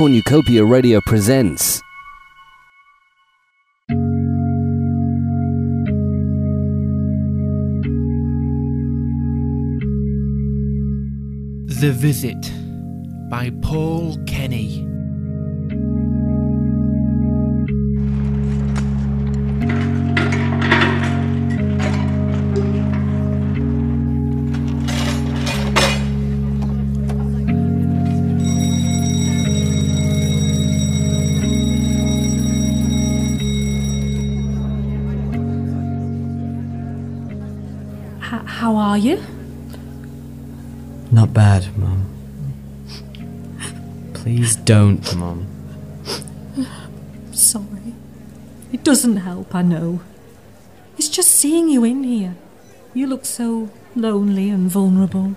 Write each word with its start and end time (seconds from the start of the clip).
Cornucopia 0.00 0.64
Radio 0.64 0.98
presents. 1.04 1.82
The 11.66 11.92
Visit 11.92 12.50
by 13.28 13.50
Paul 13.60 14.16
Kenny. 14.26 14.69
Are 38.90 38.98
you? 38.98 39.22
Not 41.12 41.32
bad, 41.32 41.76
Mum. 41.78 42.06
Please 44.14 44.56
don't, 44.56 45.16
Mum. 45.16 45.46
Sorry. 47.30 47.94
It 48.72 48.82
doesn't 48.82 49.18
help, 49.18 49.54
I 49.54 49.62
know. 49.62 50.00
It's 50.98 51.08
just 51.08 51.30
seeing 51.30 51.68
you 51.68 51.84
in 51.84 52.02
here. 52.02 52.34
You 52.92 53.06
look 53.06 53.24
so 53.24 53.70
lonely 53.94 54.50
and 54.50 54.68
vulnerable. 54.68 55.36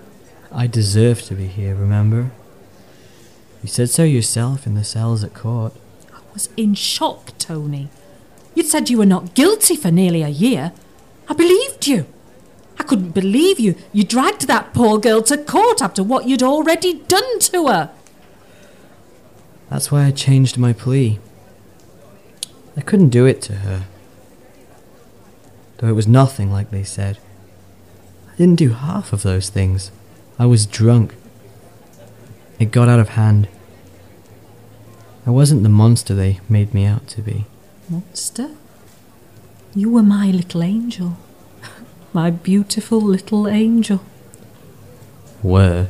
I 0.50 0.66
deserve 0.66 1.22
to 1.22 1.34
be 1.36 1.46
here, 1.46 1.76
remember? 1.76 2.32
You 3.62 3.68
said 3.68 3.88
so 3.88 4.02
yourself 4.02 4.66
in 4.66 4.74
the 4.74 4.82
cells 4.82 5.22
at 5.22 5.32
court. 5.32 5.72
I 6.12 6.18
was 6.32 6.48
in 6.56 6.74
shock, 6.74 7.38
Tony. 7.38 7.88
You'd 8.56 8.66
said 8.66 8.90
you 8.90 8.98
were 8.98 9.06
not 9.06 9.34
guilty 9.34 9.76
for 9.76 9.92
nearly 9.92 10.22
a 10.22 10.28
year. 10.28 10.72
I 11.28 11.34
believed 11.34 11.86
you. 11.86 12.06
I 12.78 12.82
couldn't 12.82 13.10
believe 13.10 13.60
you. 13.60 13.76
You 13.92 14.04
dragged 14.04 14.46
that 14.46 14.74
poor 14.74 14.98
girl 14.98 15.22
to 15.22 15.38
court 15.38 15.80
after 15.80 16.02
what 16.02 16.26
you'd 16.26 16.42
already 16.42 16.94
done 16.94 17.38
to 17.40 17.68
her. 17.68 17.90
That's 19.70 19.90
why 19.90 20.04
I 20.04 20.10
changed 20.10 20.58
my 20.58 20.72
plea. 20.72 21.18
I 22.76 22.80
couldn't 22.80 23.10
do 23.10 23.26
it 23.26 23.40
to 23.42 23.56
her. 23.56 23.84
Though 25.78 25.88
it 25.88 25.92
was 25.92 26.06
nothing 26.06 26.52
like 26.52 26.70
they 26.70 26.84
said. 26.84 27.18
I 28.32 28.36
didn't 28.36 28.58
do 28.58 28.70
half 28.70 29.12
of 29.12 29.22
those 29.22 29.48
things. 29.48 29.90
I 30.38 30.46
was 30.46 30.66
drunk. 30.66 31.14
It 32.58 32.72
got 32.72 32.88
out 32.88 33.00
of 33.00 33.10
hand. 33.10 33.48
I 35.26 35.30
wasn't 35.30 35.62
the 35.62 35.68
monster 35.68 36.14
they 36.14 36.40
made 36.48 36.74
me 36.74 36.84
out 36.84 37.06
to 37.08 37.22
be. 37.22 37.46
Monster? 37.88 38.50
You 39.74 39.90
were 39.90 40.02
my 40.02 40.30
little 40.30 40.62
angel. 40.62 41.16
My 42.14 42.30
beautiful 42.30 43.00
little 43.00 43.48
angel. 43.48 43.96
Where? 45.42 45.88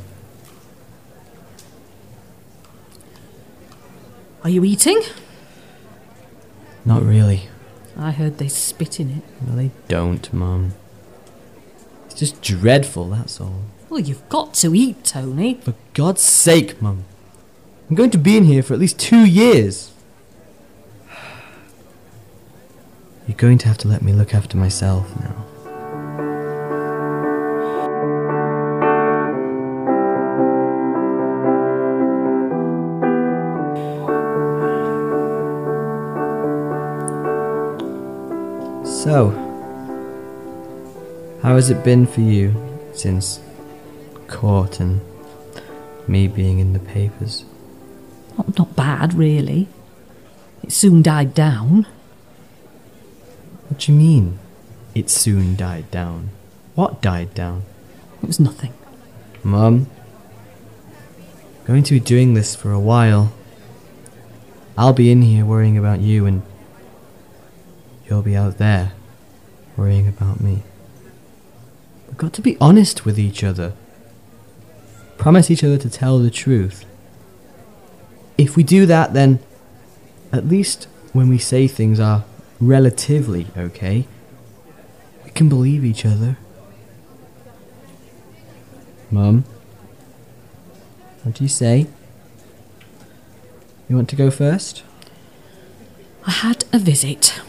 Are 4.43 4.49
you 4.49 4.65
eating? 4.65 5.01
Not 6.83 7.03
really. 7.03 7.43
I 7.95 8.09
heard 8.09 8.39
they 8.39 8.47
spit 8.47 8.99
in 8.99 9.11
it. 9.11 9.23
No, 9.47 9.55
they 9.55 9.69
don't, 9.87 10.33
Mum. 10.33 10.73
It's 12.07 12.15
just 12.15 12.41
dreadful, 12.41 13.07
that's 13.09 13.39
all. 13.39 13.61
Well, 13.89 13.99
you've 13.99 14.27
got 14.27 14.55
to 14.55 14.73
eat, 14.73 15.03
Tony. 15.03 15.61
For 15.61 15.75
God's 15.93 16.23
sake, 16.23 16.81
Mum. 16.81 17.05
I'm 17.87 17.95
going 17.95 18.09
to 18.09 18.17
be 18.17 18.35
in 18.35 18.45
here 18.45 18.63
for 18.63 18.73
at 18.73 18.79
least 18.79 18.97
two 18.97 19.25
years. 19.27 19.91
You're 23.27 23.37
going 23.37 23.59
to 23.59 23.67
have 23.67 23.77
to 23.79 23.87
let 23.87 24.01
me 24.01 24.11
look 24.11 24.33
after 24.33 24.57
myself 24.57 25.19
now. 25.21 25.44
So, 39.05 39.29
how 41.43 41.53
has 41.53 41.69
it 41.69 41.83
been 41.83 42.07
for 42.07 42.21
you 42.21 42.55
since 42.95 43.39
court 44.25 44.79
and 44.79 44.99
me 46.07 46.27
being 46.27 46.57
in 46.57 46.73
the 46.73 46.79
papers? 46.79 47.45
Not, 48.35 48.57
not 48.57 48.75
bad, 48.75 49.13
really. 49.13 49.67
It 50.63 50.71
soon 50.71 51.03
died 51.03 51.35
down. 51.35 51.85
What 53.67 53.81
do 53.81 53.91
you 53.91 53.95
mean? 53.99 54.39
It 54.95 55.11
soon 55.11 55.55
died 55.55 55.91
down. 55.91 56.31
What 56.73 56.99
died 57.03 57.35
down? 57.35 57.61
It 58.23 58.25
was 58.25 58.39
nothing. 58.39 58.73
Mum, 59.43 59.85
going 61.65 61.83
to 61.83 61.93
be 61.93 61.99
doing 61.99 62.33
this 62.33 62.55
for 62.55 62.71
a 62.71 62.79
while. 62.79 63.31
I'll 64.75 64.93
be 64.93 65.11
in 65.11 65.21
here 65.21 65.45
worrying 65.45 65.77
about 65.77 65.99
you, 65.99 66.25
and 66.25 66.41
you'll 68.09 68.23
be 68.23 68.35
out 68.35 68.57
there 68.57 68.93
worrying 69.77 70.07
about 70.07 70.41
me. 70.41 70.63
We've 72.07 72.17
got 72.17 72.33
to 72.33 72.41
be 72.41 72.57
honest 72.61 73.05
with 73.05 73.19
each 73.19 73.43
other. 73.43 73.73
Promise 75.17 75.49
each 75.49 75.63
other 75.63 75.77
to 75.77 75.89
tell 75.89 76.19
the 76.19 76.29
truth. 76.29 76.85
If 78.37 78.55
we 78.55 78.63
do 78.63 78.85
that, 78.85 79.13
then 79.13 79.39
at 80.31 80.47
least 80.47 80.87
when 81.13 81.29
we 81.29 81.37
say 81.37 81.67
things 81.67 81.99
are 81.99 82.25
relatively 82.59 83.47
okay, 83.57 84.05
we 85.23 85.31
can 85.31 85.49
believe 85.49 85.85
each 85.85 86.05
other. 86.05 86.37
Mum? 89.11 89.45
What 91.23 91.35
do 91.35 91.43
you 91.43 91.49
say? 91.49 91.87
You 93.87 93.95
want 93.95 94.09
to 94.09 94.15
go 94.15 94.29
first? 94.31 94.83
I 96.25 96.31
had 96.31 96.65
a 96.73 96.79
visit 96.79 97.39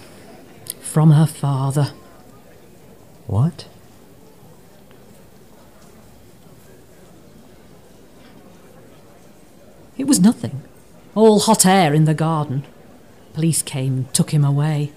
from 0.80 1.10
her 1.12 1.26
father. 1.26 1.92
What? 3.26 3.66
It 9.98 10.06
was 10.06 10.20
nothing. 10.20 10.62
All 11.14 11.40
hot 11.40 11.64
air 11.64 11.94
in 11.94 12.04
the 12.04 12.14
garden. 12.14 12.64
Police 13.32 13.62
came 13.62 13.96
and 13.96 14.14
took 14.14 14.30
him 14.30 14.44
away. 14.44 14.92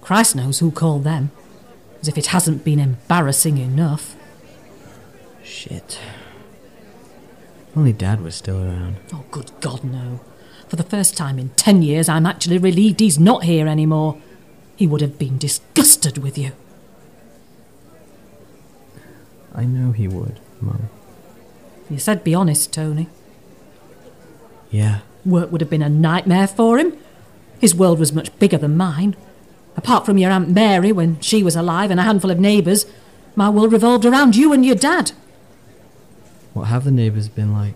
Christ 0.00 0.36
knows 0.36 0.60
who 0.60 0.70
called 0.70 1.04
them. 1.04 1.30
As 2.00 2.08
if 2.08 2.16
it 2.16 2.26
hasn't 2.26 2.64
been 2.64 2.78
embarrassing 2.78 3.58
enough. 3.58 4.14
Shit. 5.42 5.98
Only 7.76 7.92
Dad 7.92 8.22
was 8.22 8.34
still 8.34 8.62
around. 8.62 8.96
Oh, 9.12 9.24
good 9.30 9.50
God, 9.60 9.82
no. 9.82 10.20
For 10.68 10.76
the 10.76 10.82
first 10.84 11.16
time 11.16 11.38
in 11.38 11.50
ten 11.50 11.82
years, 11.82 12.08
I'm 12.08 12.26
actually 12.26 12.58
relieved 12.58 13.00
he's 13.00 13.18
not 13.18 13.44
here 13.44 13.66
anymore. 13.66 14.20
He 14.76 14.86
would 14.86 15.00
have 15.00 15.18
been 15.18 15.38
disgusted 15.38 16.18
with 16.18 16.38
you. 16.38 16.52
I 19.54 19.64
know 19.64 19.92
he 19.92 20.08
would, 20.08 20.40
Mum. 20.60 20.88
You 21.88 21.98
said 21.98 22.24
be 22.24 22.34
honest, 22.34 22.72
Tony. 22.72 23.08
Yeah. 24.70 25.00
Work 25.24 25.52
would 25.52 25.60
have 25.60 25.70
been 25.70 25.82
a 25.82 25.88
nightmare 25.88 26.48
for 26.48 26.78
him. 26.78 26.96
His 27.60 27.74
world 27.74 27.98
was 27.98 28.12
much 28.12 28.36
bigger 28.38 28.58
than 28.58 28.76
mine. 28.76 29.16
Apart 29.76 30.04
from 30.04 30.18
your 30.18 30.30
Aunt 30.30 30.50
Mary 30.50 30.92
when 30.92 31.20
she 31.20 31.42
was 31.42 31.56
alive 31.56 31.90
and 31.90 32.00
a 32.00 32.04
handful 32.04 32.30
of 32.30 32.40
neighbours, 32.40 32.86
my 33.36 33.48
world 33.48 33.72
revolved 33.72 34.04
around 34.04 34.36
you 34.36 34.52
and 34.52 34.64
your 34.64 34.76
dad. 34.76 35.12
What 36.52 36.64
have 36.64 36.84
the 36.84 36.90
neighbours 36.90 37.28
been 37.28 37.52
like? 37.52 37.74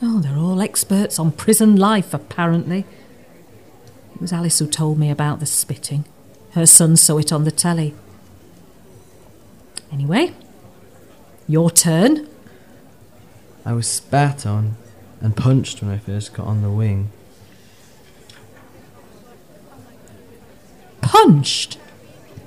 Oh, 0.00 0.20
they're 0.20 0.36
all 0.36 0.60
experts 0.60 1.18
on 1.18 1.32
prison 1.32 1.76
life, 1.76 2.14
apparently. 2.14 2.84
It 4.14 4.20
was 4.20 4.32
Alice 4.32 4.58
who 4.58 4.66
told 4.66 4.98
me 4.98 5.10
about 5.10 5.40
the 5.40 5.46
spitting. 5.46 6.04
Her 6.52 6.66
son 6.66 6.96
saw 6.96 7.18
it 7.18 7.32
on 7.32 7.44
the 7.44 7.50
telly. 7.50 7.94
Anyway, 9.92 10.34
your 11.48 11.70
turn. 11.70 12.28
I 13.64 13.72
was 13.72 13.88
spat 13.88 14.46
on 14.46 14.76
and 15.20 15.36
punched 15.36 15.82
when 15.82 15.90
I 15.90 15.98
first 15.98 16.34
got 16.34 16.46
on 16.46 16.62
the 16.62 16.70
wing. 16.70 17.10
Punched. 21.00 21.78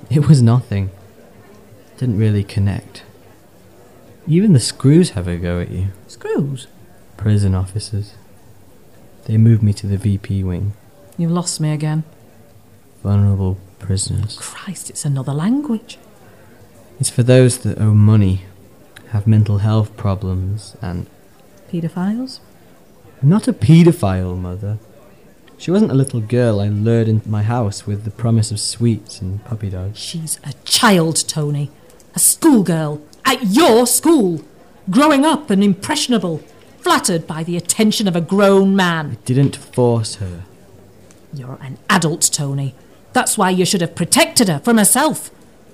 It 0.08 0.28
was 0.28 0.40
nothing. 0.40 0.90
Didn't 1.98 2.18
really 2.18 2.44
connect. 2.44 3.02
Even 4.26 4.52
the 4.52 4.60
screws 4.60 5.10
have 5.10 5.26
a 5.26 5.36
go 5.36 5.60
at 5.60 5.70
you. 5.70 5.88
Screws. 6.06 6.68
Prison 7.16 7.54
officers. 7.54 8.14
They 9.24 9.36
moved 9.36 9.62
me 9.62 9.72
to 9.74 9.86
the 9.86 9.96
VP 9.96 10.44
wing. 10.44 10.74
You've 11.18 11.30
lost 11.30 11.60
me 11.60 11.72
again. 11.72 12.04
Vulnerable 13.02 13.58
prisoners. 13.78 14.36
Christ, 14.40 14.90
it's 14.90 15.04
another 15.04 15.32
language. 15.32 15.98
It's 17.00 17.10
for 17.10 17.22
those 17.22 17.58
that 17.58 17.78
owe 17.78 17.94
money, 17.94 18.42
have 19.12 19.26
mental 19.26 19.58
health 19.58 19.94
problems, 19.96 20.74
and 20.80 21.06
Paedophiles? 21.70 22.40
I'm 23.22 23.28
not 23.28 23.46
a 23.46 23.52
paedophile, 23.52 24.38
Mother. 24.38 24.78
She 25.58 25.70
wasn't 25.70 25.92
a 25.92 25.94
little 25.94 26.20
girl 26.20 26.60
I 26.60 26.68
lured 26.68 27.08
into 27.08 27.28
my 27.28 27.42
house 27.42 27.86
with 27.86 28.04
the 28.04 28.10
promise 28.10 28.50
of 28.50 28.58
sweets 28.58 29.20
and 29.20 29.44
puppy 29.44 29.70
dogs. 29.70 29.98
She's 29.98 30.40
a 30.44 30.54
child, 30.64 31.28
Tony. 31.28 31.70
A 32.14 32.18
schoolgirl. 32.18 33.00
At 33.24 33.46
your 33.46 33.86
school. 33.86 34.42
Growing 34.90 35.24
up 35.24 35.50
and 35.50 35.62
impressionable. 35.62 36.38
Flattered 36.78 37.26
by 37.26 37.44
the 37.44 37.56
attention 37.56 38.08
of 38.08 38.16
a 38.16 38.20
grown 38.20 38.74
man. 38.74 39.12
I 39.12 39.24
didn't 39.26 39.56
force 39.56 40.16
her. 40.16 40.42
You're 41.32 41.58
an 41.60 41.78
adult, 41.88 42.22
Tony. 42.32 42.74
That's 43.12 43.38
why 43.38 43.50
you 43.50 43.64
should 43.64 43.82
have 43.82 43.94
protected 43.94 44.48
her 44.48 44.58
from 44.58 44.78
herself. 44.78 45.30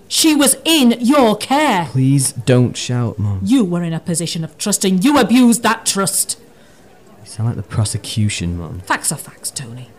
She 0.09 0.35
was 0.35 0.57
in 0.65 0.95
your 1.01 1.37
care. 1.37 1.87
Please 1.91 2.33
don't 2.33 2.75
shout, 2.77 3.19
Mum. 3.19 3.41
You 3.45 3.63
were 3.65 3.83
in 3.83 3.93
a 3.93 4.01
position 4.01 4.43
of 4.43 4.57
trust 4.57 4.85
and 4.85 5.05
you 5.05 5.19
abused 5.19 5.63
that 5.63 5.85
trust. 5.85 6.41
You 7.21 7.27
sound 7.27 7.49
like 7.51 7.57
the 7.57 7.63
prosecution, 7.63 8.59
Mum. 8.59 8.81
Facts 8.81 9.13
are 9.13 9.19
facts, 9.19 9.51
Tony. 9.51 9.91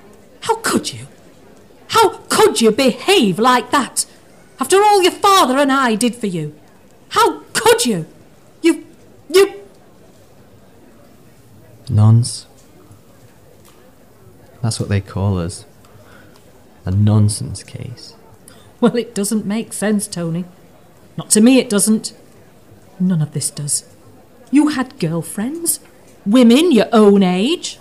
How 0.42 0.56
could 0.58 0.92
you? 0.92 1.08
How 1.90 2.18
could 2.30 2.60
you 2.60 2.72
behave 2.72 3.38
like 3.38 3.70
that? 3.70 4.08
After 4.60 4.78
all 4.78 5.04
your 5.04 5.12
father 5.12 5.58
and 5.58 5.72
I 5.72 5.94
did 5.96 6.16
for 6.16 6.28
you. 6.28 6.56
How 7.10 7.42
could 7.54 7.86
you? 7.86 8.08
You. 8.62 8.86
you. 9.30 9.62
Nonce. 11.88 12.46
That's 14.62 14.80
what 14.80 14.90
they 14.90 15.02
call 15.02 15.38
us. 15.38 15.66
A 16.86 16.92
nonsense 16.92 17.64
case. 17.64 18.16
Well, 18.82 18.96
it 18.96 19.14
doesn't 19.14 19.46
make 19.46 19.74
sense, 19.74 20.08
Tony. 20.08 20.46
Not 21.18 21.30
to 21.32 21.42
me, 21.42 21.60
it 21.60 21.70
doesn't. 21.70 22.14
None 22.98 23.22
of 23.22 23.34
this 23.34 23.50
does. 23.50 23.84
You 24.52 24.70
had 24.70 25.00
girlfriends, 25.00 25.82
women 26.26 26.72
your 26.72 26.88
own 26.94 27.22
age. 27.22 27.78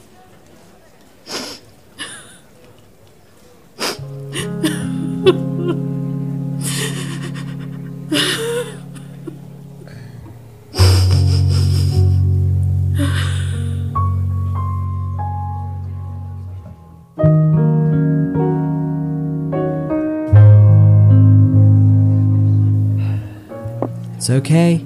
It's 24.28 24.36
okay. 24.36 24.84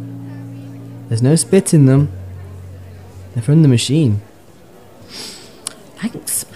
There's 1.09 1.21
no 1.21 1.35
spit 1.35 1.75
in 1.75 1.87
them. 1.87 2.12
They're 3.35 3.43
from 3.43 3.62
the 3.62 3.69
machine. 3.69 4.23
Thanks. 5.97 6.47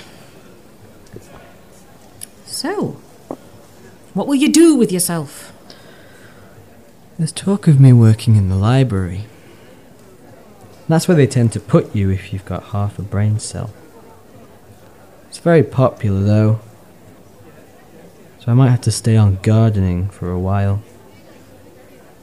So, 2.44 3.00
what 4.15 4.29
will 4.29 4.37
you 4.37 4.53
do 4.53 4.77
with 4.77 4.93
yourself? 4.93 5.53
There's 7.19 7.33
talk 7.33 7.67
of 7.67 7.81
me 7.81 7.93
working 7.93 8.37
in 8.37 8.49
the 8.49 8.55
library. 8.55 9.25
That's 10.88 11.09
where 11.09 11.17
they 11.17 11.27
tend 11.27 11.53
to 11.55 11.61
put 11.61 11.93
you 11.93 12.11
if 12.11 12.33
you've 12.33 12.44
got 12.44 12.67
half 12.67 13.00
a 13.00 13.03
brain 13.03 13.41
cell. 13.41 13.75
It's 15.29 15.38
very 15.38 15.65
popular 15.65 16.21
though. 16.21 16.61
So 18.38 18.53
I 18.53 18.55
might 18.55 18.71
have 18.71 18.83
to 18.83 18.93
stay 18.93 19.17
on 19.17 19.41
gardening 19.43 20.09
for 20.09 20.31
a 20.31 20.38
while. 20.38 20.85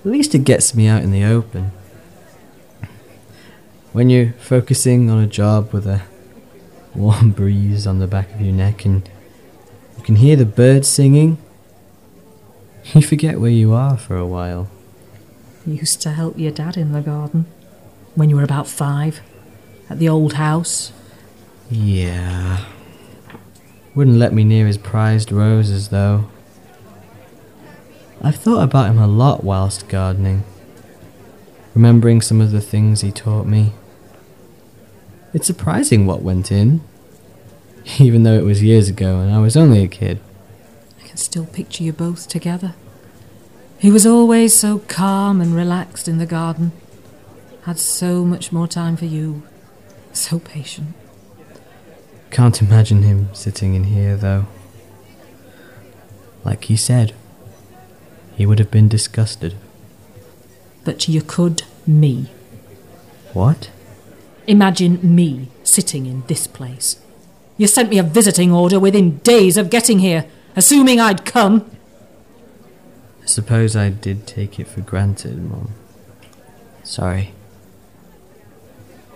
At 0.06 0.12
least 0.12 0.36
it 0.36 0.44
gets 0.44 0.76
me 0.76 0.88
out 0.88 1.02
in 1.02 1.12
the 1.12 1.24
open. 1.24 1.72
When 3.94 4.10
you're 4.10 4.34
focusing 4.34 5.10
on 5.10 5.20
a 5.24 5.28
job 5.28 5.72
with 5.72 5.88
a 5.88 6.02
warm 6.94 7.32
breeze 7.38 7.88
on 7.88 8.00
the 8.00 8.08
back 8.08 8.34
of 8.34 8.42
your 8.42 8.54
neck 8.54 8.86
and 8.86 9.08
you 9.98 10.04
can 10.04 10.18
hear 10.18 10.36
the 10.36 10.46
birds 10.46 10.88
singing, 10.90 11.38
you 12.94 13.02
forget 13.02 13.40
where 13.40 13.52
you 13.52 13.74
are 13.74 13.98
for 13.98 14.18
a 14.18 14.28
while. 14.28 14.70
You 15.66 15.76
used 15.76 16.02
to 16.02 16.12
help 16.12 16.38
your 16.38 16.52
dad 16.52 16.76
in 16.76 16.92
the 16.92 17.02
garden 17.02 17.46
when 18.16 18.30
you 18.30 18.36
were 18.36 18.44
about 18.44 18.68
five 18.68 19.22
at 19.90 20.00
the 20.00 20.10
old 20.10 20.34
house. 20.34 20.92
Yeah. 21.70 22.66
Wouldn't 23.96 24.18
let 24.18 24.34
me 24.34 24.44
near 24.44 24.68
his 24.68 24.78
prized 24.78 25.32
roses, 25.32 25.90
though. 25.90 26.30
I've 28.26 28.38
thought 28.38 28.64
about 28.64 28.90
him 28.90 29.00
a 29.00 29.08
lot 29.08 29.44
whilst 29.44 29.90
gardening, 29.90 30.46
remembering 31.76 32.22
some 32.22 32.40
of 32.40 32.52
the 32.52 32.62
things 32.62 33.02
he 33.02 33.12
taught 33.12 33.46
me. 33.46 33.74
It's 35.34 35.46
surprising 35.46 36.06
what 36.06 36.22
went 36.22 36.50
in, 36.50 36.80
even 38.00 38.24
though 38.24 38.36
it 38.36 38.46
was 38.46 38.64
years 38.64 38.88
ago 38.88 39.20
and 39.20 39.30
I 39.30 39.40
was 39.40 39.58
only 39.58 39.84
a 39.84 39.90
kid. 39.90 40.22
I 41.04 41.08
can 41.08 41.18
still 41.18 41.46
picture 41.46 41.84
you 41.84 41.92
both 41.92 42.30
together. 42.30 42.76
He 43.78 43.92
was 43.92 44.06
always 44.06 44.56
so 44.56 44.80
calm 44.80 45.42
and 45.42 45.54
relaxed 45.54 46.08
in 46.08 46.18
the 46.18 46.26
garden, 46.26 46.72
had 47.64 47.78
so 47.78 48.24
much 48.24 48.54
more 48.54 48.70
time 48.70 48.96
for 48.96 49.04
you, 49.04 49.44
so 50.14 50.40
patient. 50.40 50.94
Can't 52.32 52.62
imagine 52.62 53.04
him 53.04 53.28
sitting 53.34 53.74
in 53.74 53.84
here, 53.84 54.16
though. 54.16 54.46
Like 56.46 56.64
he 56.66 56.78
said, 56.78 57.14
he 58.36 58.46
would 58.46 58.60
have 58.60 58.72
been 58.72 58.88
disgusted. 58.88 59.56
But 60.84 61.08
you 61.08 61.22
could 61.22 61.64
me. 61.86 62.30
What? 63.34 63.70
Imagine 64.48 65.00
me 65.16 65.48
sitting 65.64 66.06
in 66.06 66.24
this 66.28 66.48
place. 66.48 66.98
You 67.58 67.68
sent 67.68 67.90
me 67.90 67.98
a 68.00 68.04
visiting 68.04 68.52
order 68.52 68.80
within 68.80 69.18
days 69.20 69.58
of 69.58 69.70
getting 69.70 70.00
here, 70.00 70.26
assuming 70.56 71.00
I'd 71.00 71.26
come. 71.26 71.70
I 73.22 73.26
suppose 73.26 73.76
I 73.76 73.90
did 73.90 74.28
take 74.28 74.60
it 74.60 74.68
for 74.68 74.82
granted, 74.82 75.38
Mom. 75.38 75.72
Sorry. 76.84 77.34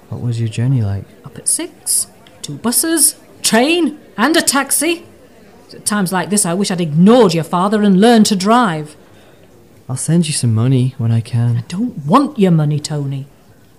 What 0.09 0.21
was 0.21 0.39
your 0.39 0.49
journey 0.49 0.81
like? 0.81 1.03
Up 1.25 1.37
at 1.37 1.49
six, 1.49 2.07
two 2.41 2.57
buses, 2.57 3.19
train, 3.41 3.99
and 4.15 4.37
a 4.37 4.41
taxi. 4.41 5.05
At 5.73 5.85
times 5.85 6.13
like 6.13 6.29
this, 6.29 6.45
I 6.45 6.53
wish 6.53 6.71
I'd 6.71 6.79
ignored 6.79 7.33
your 7.33 7.43
father 7.43 7.81
and 7.81 7.99
learned 7.99 8.27
to 8.27 8.35
drive. 8.35 8.95
I'll 9.89 9.95
send 9.95 10.27
you 10.27 10.33
some 10.33 10.53
money 10.53 10.95
when 10.97 11.11
I 11.11 11.21
can. 11.21 11.57
I 11.57 11.61
don't 11.61 12.05
want 12.05 12.37
your 12.37 12.51
money, 12.51 12.79
Tony. 12.79 13.27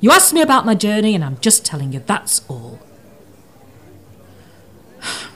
You 0.01 0.11
asked 0.11 0.33
me 0.33 0.41
about 0.41 0.65
my 0.65 0.75
journey, 0.75 1.15
and 1.15 1.23
I'm 1.23 1.39
just 1.41 1.65
telling 1.65 1.93
you 1.93 2.01
that's 2.01 2.43
all. 2.49 2.81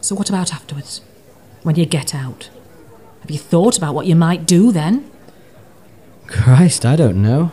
So, 0.00 0.14
what 0.14 0.30
about 0.30 0.54
afterwards? 0.54 1.02
When 1.64 1.76
you 1.76 1.84
get 1.84 2.14
out? 2.14 2.48
Have 3.20 3.30
you 3.30 3.36
thought 3.36 3.76
about 3.76 3.94
what 3.94 4.06
you 4.06 4.16
might 4.16 4.46
do 4.46 4.72
then? 4.72 5.10
Christ, 6.26 6.86
I 6.86 6.96
don't 6.96 7.20
know. 7.20 7.52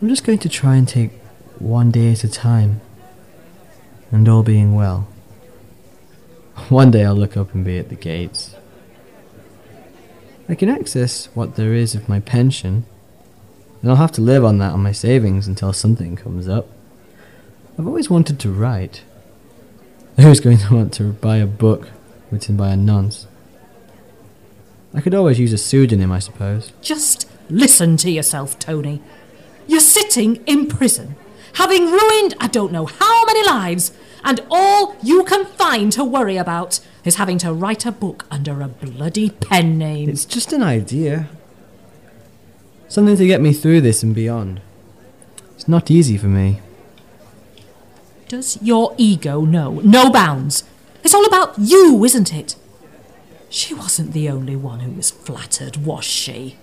I'm 0.00 0.08
just 0.08 0.24
going 0.24 0.38
to 0.38 0.48
try 0.48 0.76
and 0.76 0.88
take 0.88 1.10
one 1.58 1.90
day 1.90 2.12
at 2.12 2.24
a 2.24 2.30
time. 2.30 2.80
And 4.10 4.26
all 4.26 4.42
being 4.42 4.74
well. 4.74 5.06
One 6.68 6.90
day 6.90 7.04
I'll 7.04 7.14
look 7.14 7.36
up 7.36 7.54
and 7.54 7.64
be 7.64 7.78
at 7.78 7.90
the 7.90 7.94
gates. 7.94 8.54
I 10.52 10.54
can 10.54 10.68
access 10.68 11.30
what 11.32 11.56
there 11.56 11.72
is 11.72 11.94
of 11.94 12.10
my 12.10 12.20
pension, 12.20 12.84
and 13.80 13.90
I'll 13.90 13.96
have 13.96 14.12
to 14.12 14.20
live 14.20 14.44
on 14.44 14.58
that 14.58 14.72
on 14.72 14.82
my 14.82 14.92
savings 14.92 15.48
until 15.48 15.72
something 15.72 16.14
comes 16.14 16.46
up. 16.46 16.68
I've 17.78 17.86
always 17.86 18.10
wanted 18.10 18.38
to 18.40 18.52
write. 18.52 19.02
Who's 20.20 20.40
going 20.40 20.58
to 20.58 20.74
want 20.74 20.92
to 20.92 21.04
buy 21.04 21.38
a 21.38 21.46
book 21.46 21.88
written 22.30 22.58
by 22.58 22.68
a 22.68 22.76
nonce? 22.76 23.26
I 24.92 25.00
could 25.00 25.14
always 25.14 25.40
use 25.40 25.54
a 25.54 25.58
pseudonym, 25.58 26.12
I 26.12 26.18
suppose. 26.18 26.74
Just 26.82 27.26
listen 27.48 27.96
to 27.96 28.10
yourself, 28.10 28.58
Tony. 28.58 29.00
You're 29.66 29.80
sitting 29.80 30.36
in 30.44 30.68
prison, 30.68 31.16
having 31.54 31.86
ruined 31.86 32.34
I 32.40 32.48
don't 32.48 32.72
know 32.72 32.84
how 32.84 33.24
many 33.24 33.42
lives, 33.46 33.92
and 34.24 34.40
all 34.50 34.96
you 35.02 35.24
can 35.24 35.44
find 35.44 35.92
to 35.92 36.04
worry 36.04 36.36
about 36.36 36.80
is 37.04 37.16
having 37.16 37.38
to 37.38 37.52
write 37.52 37.84
a 37.84 37.92
book 37.92 38.24
under 38.30 38.62
a 38.62 38.68
bloody 38.68 39.30
pen 39.30 39.78
name. 39.78 40.08
It's 40.08 40.24
just 40.24 40.52
an 40.52 40.62
idea. 40.62 41.28
Something 42.88 43.16
to 43.16 43.26
get 43.26 43.40
me 43.40 43.52
through 43.52 43.80
this 43.80 44.02
and 44.02 44.14
beyond. 44.14 44.60
It's 45.54 45.68
not 45.68 45.90
easy 45.90 46.16
for 46.16 46.26
me. 46.26 46.60
Does 48.28 48.58
your 48.62 48.94
ego 48.96 49.42
know 49.42 49.80
no 49.84 50.10
bounds? 50.10 50.64
It's 51.04 51.14
all 51.14 51.26
about 51.26 51.54
you, 51.58 52.04
isn't 52.04 52.32
it? 52.32 52.56
She 53.48 53.74
wasn't 53.74 54.12
the 54.12 54.28
only 54.30 54.56
one 54.56 54.80
who 54.80 54.92
was 54.92 55.10
flattered, 55.10 55.76
was 55.78 56.04
she? 56.04 56.56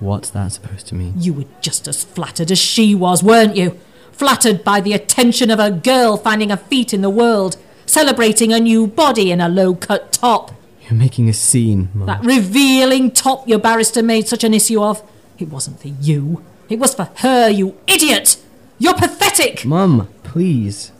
What's 0.00 0.30
that 0.30 0.52
supposed 0.52 0.86
to 0.88 0.94
mean? 0.94 1.14
You 1.16 1.32
were 1.32 1.44
just 1.60 1.88
as 1.88 2.04
flattered 2.04 2.50
as 2.50 2.58
she 2.58 2.94
was, 2.94 3.22
weren't 3.22 3.56
you? 3.56 3.78
Flattered 4.18 4.64
by 4.64 4.80
the 4.80 4.94
attention 4.94 5.48
of 5.48 5.60
a 5.60 5.70
girl 5.70 6.16
finding 6.16 6.50
a 6.50 6.56
feat 6.56 6.92
in 6.92 7.02
the 7.02 7.08
world, 7.08 7.56
celebrating 7.86 8.52
a 8.52 8.58
new 8.58 8.88
body 8.88 9.30
in 9.30 9.40
a 9.40 9.48
low 9.48 9.76
cut 9.76 10.10
top. 10.10 10.50
You're 10.82 10.98
making 10.98 11.28
a 11.28 11.32
scene, 11.32 11.88
Mum. 11.94 12.06
That 12.06 12.24
revealing 12.24 13.12
top 13.12 13.46
your 13.46 13.60
barrister 13.60 14.02
made 14.02 14.26
such 14.26 14.42
an 14.42 14.54
issue 14.54 14.82
of. 14.82 15.08
It 15.38 15.50
wasn't 15.50 15.80
for 15.80 15.86
you. 15.86 16.42
It 16.68 16.80
was 16.80 16.94
for 16.96 17.10
her, 17.18 17.48
you 17.48 17.78
idiot! 17.86 18.38
You're 18.80 18.94
pathetic! 18.94 19.64
Mum, 19.64 20.08
please. 20.24 20.90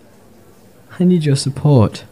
I 1.01 1.03
need 1.03 1.25
your 1.25 1.35
support. 1.35 2.05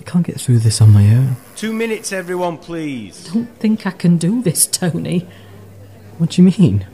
I 0.00 0.02
can't 0.02 0.26
get 0.26 0.40
through 0.40 0.58
this 0.58 0.80
on 0.80 0.92
my 0.92 1.08
own. 1.14 1.36
Two 1.54 1.72
minutes, 1.72 2.12
everyone, 2.12 2.58
please. 2.58 3.30
Don't 3.32 3.46
think 3.60 3.86
I 3.86 3.92
can 3.92 4.16
do 4.16 4.42
this, 4.42 4.66
Tony. 4.66 5.28
What 6.18 6.30
do 6.30 6.42
you 6.42 6.50
mean? 6.58 6.84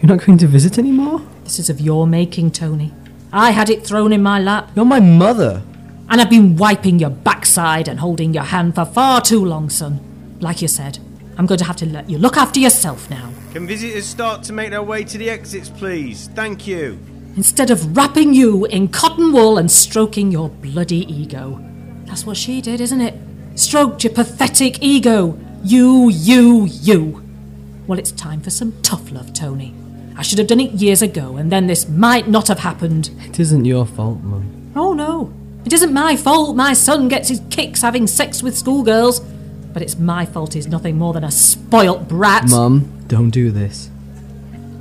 You're 0.00 0.16
not 0.16 0.24
going 0.24 0.38
to 0.38 0.46
visit 0.46 0.78
anymore? 0.78 1.20
This 1.44 1.58
is 1.58 1.70
of 1.70 1.80
your 1.80 2.06
making, 2.06 2.52
Tony. 2.52 2.92
I 3.32 3.50
had 3.50 3.70
it 3.70 3.84
thrown 3.86 4.12
in 4.12 4.22
my 4.22 4.38
lap, 4.40 4.70
You're 4.76 4.84
my 4.84 5.00
mother. 5.00 5.62
and 6.08 6.20
I've 6.20 6.30
been 6.30 6.56
wiping 6.56 6.98
your 6.98 7.10
backside 7.10 7.88
and 7.88 7.98
holding 8.00 8.34
your 8.34 8.44
hand 8.44 8.74
for 8.74 8.84
far 8.84 9.20
too 9.20 9.44
long, 9.44 9.70
son. 9.70 10.00
Like 10.40 10.60
you 10.60 10.68
said, 10.68 10.98
I'm 11.38 11.46
going 11.46 11.58
to 11.58 11.64
have 11.64 11.76
to 11.76 11.86
let 11.86 12.10
you 12.10 12.18
look 12.18 12.36
after 12.36 12.60
yourself 12.60 13.08
now. 13.08 13.30
Can 13.52 13.66
visitors 13.66 14.06
start 14.06 14.42
to 14.44 14.52
make 14.52 14.70
their 14.70 14.82
way 14.82 15.04
to 15.04 15.18
the 15.18 15.30
exits, 15.30 15.70
please? 15.70 16.28
Thank 16.34 16.66
you. 16.66 16.98
Instead 17.36 17.70
of 17.70 17.96
wrapping 17.96 18.34
you 18.34 18.66
in 18.66 18.88
cotton 18.88 19.32
wool 19.32 19.56
and 19.56 19.70
stroking 19.70 20.30
your 20.30 20.50
bloody 20.50 21.10
ego. 21.12 21.58
That's 22.04 22.26
what 22.26 22.36
she 22.36 22.60
did, 22.60 22.80
isn't 22.80 23.00
it? 23.00 23.14
Stroked 23.54 24.04
your 24.04 24.12
pathetic 24.12 24.82
ego. 24.82 25.38
You, 25.64 26.10
you, 26.10 26.66
you. 26.66 27.22
Well, 27.86 27.98
it's 27.98 28.12
time 28.12 28.42
for 28.42 28.50
some 28.50 28.72
tough 28.82 29.10
love, 29.10 29.32
Tony. 29.32 29.74
I 30.16 30.22
should 30.22 30.38
have 30.38 30.46
done 30.46 30.60
it 30.60 30.72
years 30.72 31.02
ago, 31.02 31.36
and 31.36 31.50
then 31.50 31.66
this 31.66 31.88
might 31.88 32.28
not 32.28 32.48
have 32.48 32.58
happened. 32.60 33.10
It 33.26 33.40
isn't 33.40 33.64
your 33.64 33.86
fault, 33.86 34.20
Mum. 34.22 34.72
Oh 34.76 34.92
no, 34.92 35.32
it 35.64 35.72
isn't 35.72 35.92
my 35.92 36.16
fault 36.16 36.56
my 36.56 36.72
son 36.72 37.08
gets 37.08 37.28
his 37.28 37.40
kicks 37.50 37.82
having 37.82 38.06
sex 38.06 38.42
with 38.42 38.56
schoolgirls. 38.56 39.20
But 39.72 39.80
it's 39.80 39.98
my 39.98 40.26
fault 40.26 40.52
he's 40.52 40.66
nothing 40.66 40.98
more 40.98 41.14
than 41.14 41.24
a 41.24 41.30
spoilt 41.30 42.06
brat. 42.06 42.48
Mum, 42.50 43.04
don't 43.06 43.30
do 43.30 43.50
this. 43.50 43.88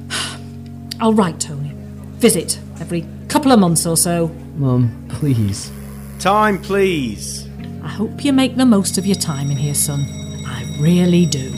All 1.02 1.14
right, 1.14 1.40
Tony. 1.40 1.72
Visit 2.18 2.60
every 2.80 3.06
couple 3.30 3.52
of 3.54 3.60
months 3.60 3.86
or 3.86 3.96
so. 3.96 4.28
Mum, 4.56 5.06
please. 5.10 5.72
Time, 6.20 6.62
please. 6.62 7.48
I 7.84 7.88
hope 7.88 8.26
you 8.26 8.34
make 8.34 8.58
the 8.58 8.66
most 8.66 8.98
of 8.98 9.06
your 9.06 9.16
time 9.16 9.50
in 9.50 9.58
here, 9.58 9.74
son. 9.74 10.06
I 10.46 10.78
really 10.80 11.26
do. 11.26 11.50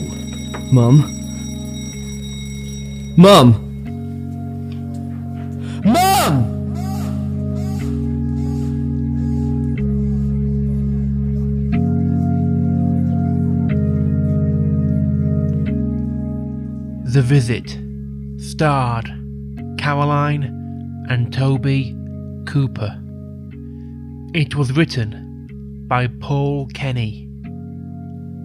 Mum. 0.71 1.22
Mum! 3.15 3.53
Mom! 5.85 6.49
The 17.05 17.21
Visit 17.21 17.77
starred 18.37 19.05
Caroline 19.77 20.45
and 21.07 21.31
Toby 21.31 21.95
Cooper. 22.47 22.99
It 24.33 24.55
was 24.55 24.71
written 24.71 25.85
by 25.87 26.07
Paul 26.07 26.65
Kenny. 26.73 27.29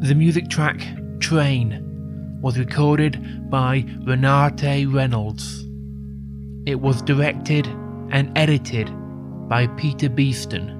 The 0.00 0.14
music 0.14 0.50
track 0.50 0.86
Train 1.20 1.87
was 2.40 2.58
recorded 2.58 3.50
by 3.50 3.82
Renate 4.04 4.92
Reynolds. 4.92 5.64
It 6.66 6.80
was 6.80 7.02
directed 7.02 7.66
and 8.10 8.36
edited 8.36 8.90
by 9.48 9.66
Peter 9.78 10.08
Beeston. 10.08 10.77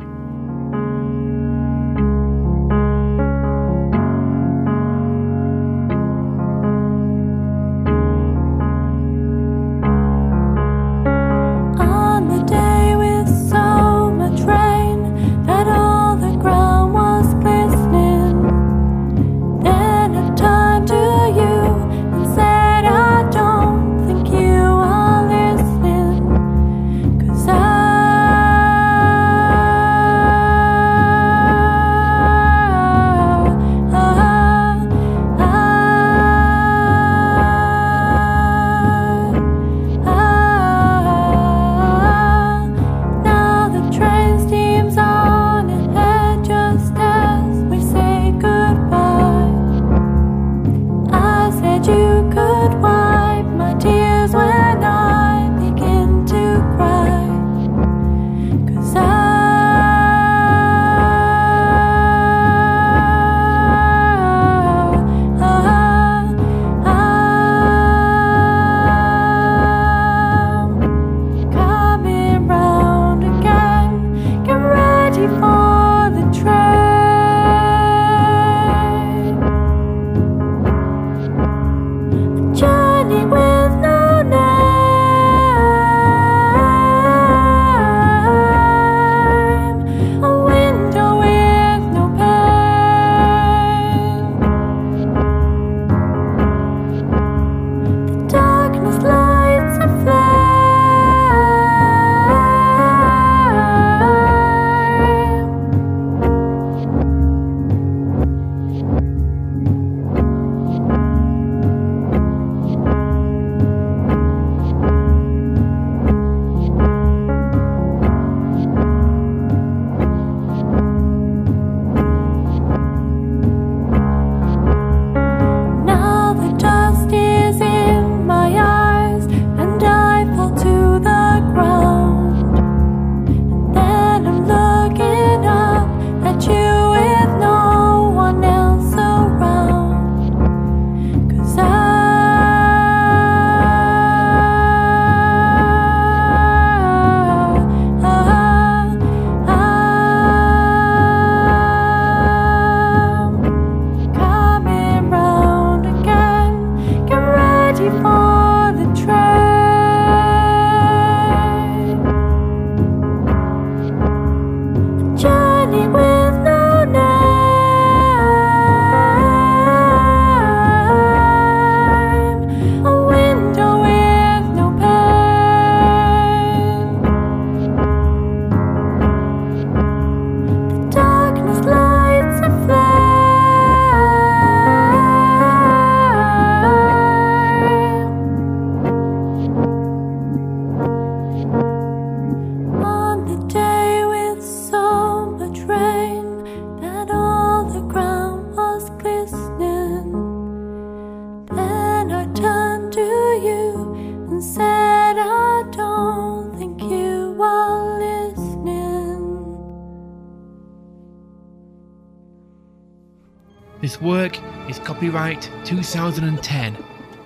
Copyright 215.09 215.50
2010 215.65 216.77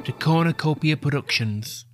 to 0.05 0.13
Cornucopia 0.13 0.97
Productions. 0.97 1.85